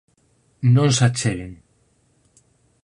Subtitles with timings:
[0.75, 1.53] Non se acheguen.